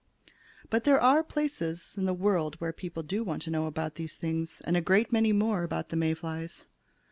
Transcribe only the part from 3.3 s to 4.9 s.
to know these things, and a